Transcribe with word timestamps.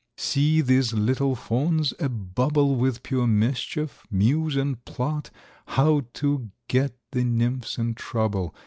See 0.17 0.61
1 0.63 0.67
these 0.67 0.93
little 0.93 1.35
fauns, 1.35 1.93
a 1.99 2.09
bubble 2.09 2.75
With 2.75 3.03
pure 3.03 3.27
mischief, 3.27 4.01
muse 4.09 4.55
and 4.55 4.83
plot 4.83 5.29
How 5.67 6.07
to 6.15 6.49
get 6.67 6.95
the 7.11 7.23
nymphs 7.23 7.77
in 7.77 7.93
trouble. 7.93 8.55